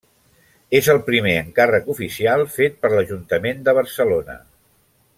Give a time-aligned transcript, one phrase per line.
[0.79, 4.43] És el primer encàrrec oficial fet per l'Ajuntament de Barcelona.